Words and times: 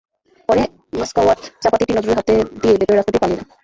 পরে 0.49 0.63
মাসকাওয়াত 0.93 1.39
চাপাতিটি 1.61 1.91
নজরুলের 1.93 2.19
হাতে 2.19 2.33
দিয়ে 2.61 2.73
ভেতরের 2.73 2.97
রাস্তা 2.97 3.11
দিয়ে 3.11 3.23
পালিয়ে 3.23 3.39
যান। 3.39 3.47